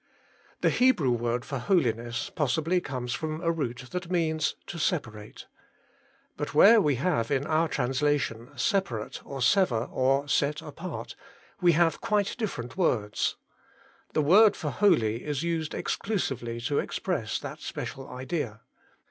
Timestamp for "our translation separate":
7.47-9.23